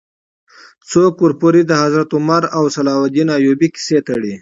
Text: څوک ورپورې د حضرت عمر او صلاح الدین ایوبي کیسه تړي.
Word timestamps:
څوک 0.91 1.13
ورپورې 1.23 1.61
د 1.65 1.71
حضرت 1.81 2.09
عمر 2.17 2.43
او 2.57 2.63
صلاح 2.75 2.97
الدین 3.05 3.29
ایوبي 3.37 3.67
کیسه 3.75 3.99
تړي. 4.07 4.35